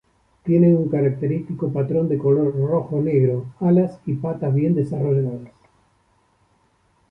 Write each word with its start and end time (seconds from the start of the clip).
Tienen 0.43 0.75
un 0.77 0.89
característico 0.89 1.71
patrón 1.71 2.09
de 2.09 2.17
color 2.17 2.57
rojo-negro, 2.59 3.53
alas 3.59 3.99
y 4.07 4.13
patas 4.13 4.51
bien 4.51 4.73
desarrolladas. 4.73 5.51